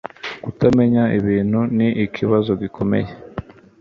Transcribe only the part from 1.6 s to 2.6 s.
ni ikibazo